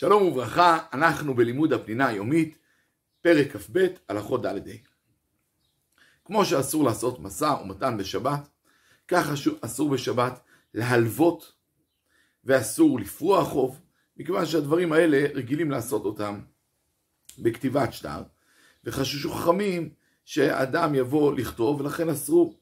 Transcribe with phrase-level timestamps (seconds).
[0.00, 2.58] שלום וברכה, אנחנו בלימוד הפנינה היומית,
[3.20, 4.72] פרק כ"ב, הלכות ד' ה'.
[6.24, 8.48] כמו שאסור לעשות משא ומתן בשבת,
[9.08, 9.26] כך
[9.60, 10.40] אסור בשבת
[10.74, 11.52] להלוות
[12.44, 13.80] ואסור לפרוע חוב,
[14.16, 16.40] מכיוון שהדברים האלה רגילים לעשות אותם
[17.38, 18.22] בכתיבת שטר,
[18.84, 19.90] וחששו חכמים
[20.24, 22.54] שאדם יבוא לכתוב ולכן אסרו.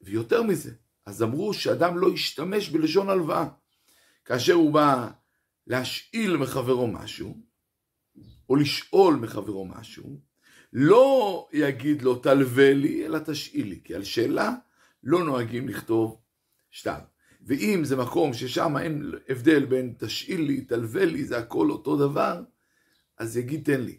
[0.00, 0.72] ויותר מזה,
[1.06, 3.48] אז אמרו שאדם לא ישתמש בלשון הלוואה.
[4.24, 5.08] כאשר הוא בא
[5.68, 7.36] להשאיל מחברו משהו,
[8.48, 10.20] או לשאול מחברו משהו,
[10.72, 14.54] לא יגיד לו תלווה לי, אלא תשאיל לי, כי על שאלה
[15.02, 16.20] לא נוהגים לכתוב
[16.70, 16.98] שטר.
[17.46, 22.42] ואם זה מקום ששם אין הבדל בין תשאיל לי, תלווה לי, זה הכל אותו דבר,
[23.18, 23.98] אז יגיד תן לי.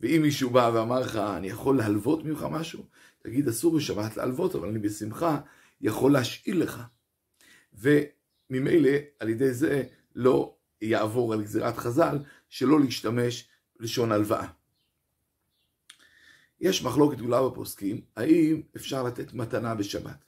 [0.00, 2.84] ואם מישהו בא ואמר לך, אני יכול להלוות ממך משהו,
[3.18, 5.40] תגיד, אסור בשבת להלוות, אבל אני בשמחה
[5.80, 6.82] יכול להשאיל לך.
[7.72, 13.48] וממילא, על ידי זה, לא יעבור על גזירת חז"ל, שלא להשתמש
[13.80, 14.48] בלשון הלוואה.
[16.60, 20.24] יש מחלוקת גדולה בפוסקים, האם אפשר לתת מתנה בשבת.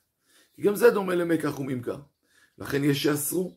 [0.54, 2.00] כי גם זה דומה למקח וממכר.
[2.58, 3.56] לכן יש שאסרו.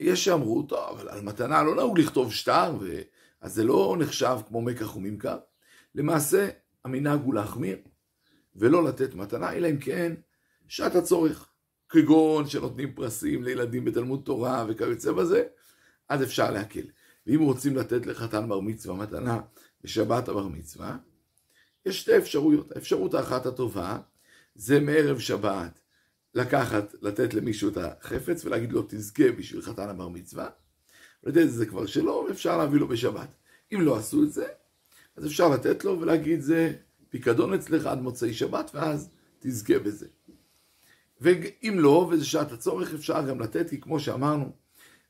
[0.00, 3.00] יש שאמרו, טוב, אבל על מתנה לא נהוג לכתוב שטר, ו...
[3.40, 5.38] אז זה לא נחשב כמו מקח וממכר.
[5.94, 6.48] למעשה,
[6.84, 7.78] המנהג הוא להחמיר,
[8.56, 10.14] ולא לתת מתנה, אלא אם כן
[10.68, 11.48] שעת הצורך.
[11.88, 15.44] כגון שנותנים פרסים לילדים בתלמוד תורה וכיוצא בזה,
[16.08, 16.86] אז אפשר להקל.
[17.26, 19.40] ואם רוצים לתת לחתן בר מצווה מתנה
[19.84, 20.96] בשבת הבר מצווה,
[21.86, 22.72] יש שתי אפשרויות.
[22.76, 23.98] האפשרות האחת הטובה
[24.54, 25.80] זה מערב שבת
[26.34, 30.48] לקחת, לתת למישהו את החפץ ולהגיד לו תזכה בשביל חתן הבר מצווה,
[31.24, 33.34] ולתת את זה כבר שלו, ואפשר להביא לו בשבת.
[33.74, 34.46] אם לא עשו את זה,
[35.16, 36.72] אז אפשר לתת לו ולהגיד זה
[37.08, 40.06] פיקדון אצלך עד מוצאי שבת, ואז תזכה בזה.
[41.20, 44.52] ואם לא, וזה שעת הצורך, אפשר גם לתת, כי כמו שאמרנו,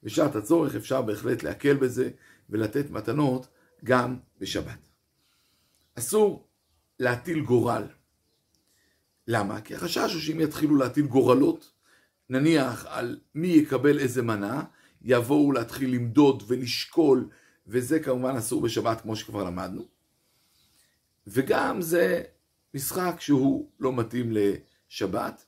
[0.02, 2.10] בשעת הצורך אפשר בהחלט להקל בזה
[2.50, 3.48] ולתת מתנות
[3.84, 4.89] גם בשבת.
[5.95, 6.48] אסור
[7.00, 7.83] להטיל גורל.
[9.28, 9.61] למה?
[9.61, 11.72] כי החשש הוא שאם יתחילו להטיל גורלות,
[12.30, 14.64] נניח על מי יקבל איזה מנה,
[15.02, 17.28] יבואו להתחיל למדוד ולשקול,
[17.66, 19.89] וזה כמובן אסור בשבת כמו שכבר למדנו.
[21.27, 22.22] וגם זה
[22.74, 25.45] משחק שהוא לא מתאים לשבת.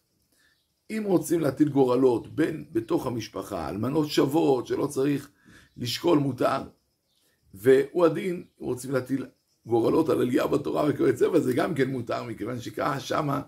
[0.91, 5.31] אם רוצים להטיל גורלות בין בתוך המשפחה, אלמנות שוות שלא צריך
[5.77, 6.63] לשקול מותר,
[7.55, 9.27] והוא הדין, רוצים להטיל
[9.67, 13.41] גורלות על עלייה בתורה וכיוצא בזה גם כן מותר, מכיוון שככה שמה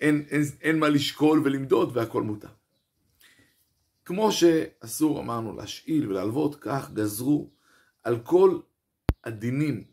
[0.00, 2.48] אין, אין, אין מה לשקול ולמדוד והכל מותר.
[4.04, 7.50] כמו שאסור, אמרנו, להשאיל ולהלוות, כך גזרו
[8.02, 8.58] על כל
[9.24, 9.84] הדינים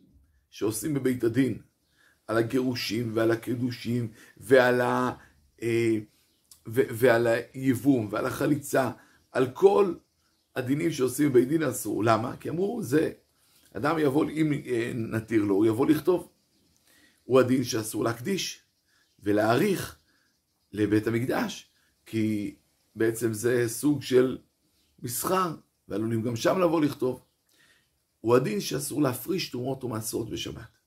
[0.50, 1.58] שעושים בבית הדין,
[2.28, 4.08] על הגירושים ועל הקידושים
[4.38, 5.12] ועל, ה,
[5.62, 5.98] אה,
[6.66, 8.92] ועל הייבום ועל החליצה,
[9.32, 9.94] על כל
[10.56, 12.04] הדינים שעושים בבית דין אסור.
[12.04, 12.38] למה?
[12.38, 13.12] כי אמרו, זה,
[13.74, 16.30] אדם יבוא, אם אה, נתיר לו, הוא יבוא לכתוב.
[17.24, 18.62] הוא הדין שאסור להקדיש
[19.20, 19.98] ולהעריך
[20.72, 21.72] לבית המקדש,
[22.06, 22.56] כי
[22.96, 24.38] בעצם זה סוג של
[25.00, 25.56] מסחר,
[25.88, 27.24] ועלולים גם שם לבוא לכתוב.
[28.22, 30.78] הוא הדין שאסור להפריש תרומות ומעשרות בשבת.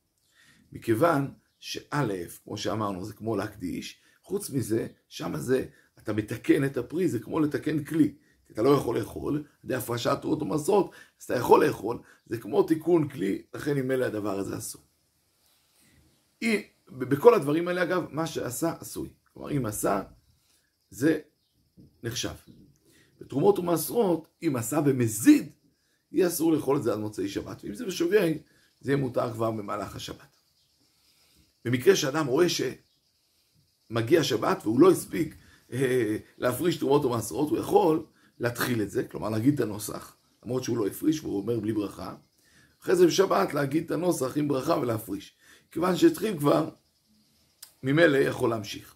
[0.73, 2.07] מכיוון שא',
[2.45, 5.65] כמו שאמרנו, זה כמו להקדיש, חוץ מזה, שם זה,
[5.99, 8.15] אתה מתקן את הפרי, זה כמו לתקן כלי.
[8.47, 12.39] כי אתה לא יכול לאכול, על ידי הפרשת תרומות ומעשרות, אז אתה יכול לאכול, זה
[12.39, 14.83] כמו תיקון כלי, לכן עם אלה הדבר הזה אסור.
[16.89, 19.09] בכל הדברים האלה, אגב, מה שעשה, עשוי.
[19.33, 20.03] כלומר, אם עשה,
[20.91, 21.21] זה
[22.03, 22.35] נחשב.
[23.21, 25.53] בתרומות ומעשרות, אם עשה במזיד,
[26.13, 28.39] יהיה אסור לאכול את זה עד מוצאי שבת, ואם זה בשוויין,
[28.81, 30.37] זה יהיה מותר כבר במהלך השבת.
[31.65, 32.49] במקרה שאדם רואה
[33.89, 35.35] שמגיע שבת והוא לא הספיק
[35.73, 38.05] אה, להפריש תרומות ומעשרות, הוא יכול
[38.41, 42.15] להתחיל את זה, כלומר להגיד את הנוסח, למרות שהוא לא הפריש והוא אומר בלי ברכה,
[42.83, 45.37] אחרי זה בשבת להגיד את הנוסח עם ברכה ולהפריש.
[45.71, 46.69] כיוון שהתחיל כבר,
[47.83, 48.95] ממילא יכול להמשיך.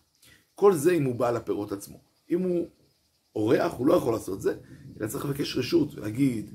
[0.54, 2.00] כל זה אם הוא בעל הפירות עצמו.
[2.30, 2.68] אם הוא
[3.34, 4.54] אורח, הוא לא יכול לעשות זה,
[5.00, 6.54] אלא צריך לבקש רשות ולהגיד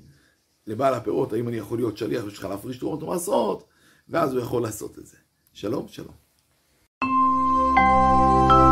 [0.68, 3.68] לבעל הפירות, האם אני יכול להיות שליח בשבילך להפריש תרומות ומעשרות,
[4.10, 5.18] ואז הוא יכול לעשות את זה.
[5.54, 6.25] שלום, שלום.
[7.76, 8.65] Thank you.